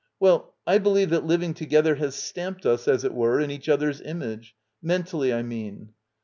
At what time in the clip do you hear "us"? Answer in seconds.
2.65-2.87